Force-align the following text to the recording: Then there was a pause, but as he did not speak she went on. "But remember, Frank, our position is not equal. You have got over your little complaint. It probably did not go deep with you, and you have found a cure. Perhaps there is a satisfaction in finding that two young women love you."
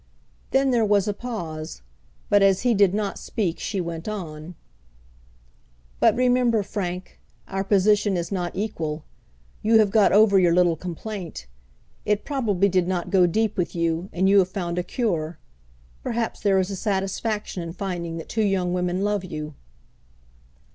Then 0.49 0.71
there 0.71 0.83
was 0.83 1.07
a 1.07 1.13
pause, 1.13 1.83
but 2.27 2.41
as 2.41 2.61
he 2.63 2.73
did 2.73 2.91
not 2.91 3.19
speak 3.19 3.59
she 3.59 3.79
went 3.79 4.07
on. 4.07 4.55
"But 5.99 6.15
remember, 6.15 6.63
Frank, 6.63 7.19
our 7.47 7.63
position 7.63 8.17
is 8.17 8.31
not 8.31 8.55
equal. 8.55 9.03
You 9.61 9.77
have 9.77 9.91
got 9.91 10.11
over 10.11 10.39
your 10.39 10.55
little 10.55 10.75
complaint. 10.75 11.45
It 12.03 12.25
probably 12.25 12.67
did 12.67 12.87
not 12.87 13.11
go 13.11 13.27
deep 13.27 13.57
with 13.57 13.75
you, 13.75 14.09
and 14.11 14.27
you 14.27 14.39
have 14.39 14.49
found 14.49 14.79
a 14.79 14.83
cure. 14.83 15.37
Perhaps 16.01 16.39
there 16.39 16.57
is 16.57 16.71
a 16.71 16.75
satisfaction 16.75 17.61
in 17.61 17.71
finding 17.71 18.17
that 18.17 18.27
two 18.27 18.41
young 18.43 18.73
women 18.73 19.03
love 19.03 19.23
you." 19.23 19.53